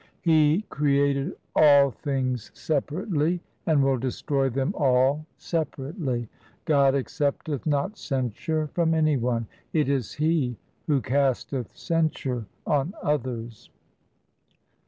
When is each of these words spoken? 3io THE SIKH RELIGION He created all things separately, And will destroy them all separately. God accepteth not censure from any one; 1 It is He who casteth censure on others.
3io 0.23 0.23
THE 0.23 0.23
SIKH 0.23 0.25
RELIGION 0.25 0.55
He 0.55 0.65
created 1.15 1.33
all 1.55 1.91
things 1.91 2.51
separately, 2.55 3.39
And 3.67 3.83
will 3.83 3.99
destroy 3.99 4.49
them 4.49 4.73
all 4.75 5.27
separately. 5.37 6.27
God 6.65 6.95
accepteth 6.95 7.67
not 7.67 7.99
censure 7.99 8.65
from 8.73 8.95
any 8.95 9.17
one; 9.17 9.43
1 9.43 9.47
It 9.73 9.89
is 9.89 10.13
He 10.13 10.57
who 10.87 11.01
casteth 11.01 11.77
censure 11.77 12.47
on 12.65 12.95
others. 13.03 13.69